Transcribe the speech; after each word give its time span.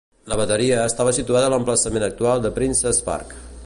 La 0.31 0.37
bateria 0.39 0.79
estava 0.91 1.13
situada 1.19 1.51
a 1.51 1.53
l'emplaçament 1.57 2.09
actual 2.11 2.43
de 2.47 2.57
Princes 2.61 3.07
Park. 3.11 3.43